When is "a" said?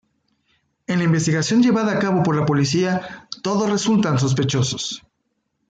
1.93-1.99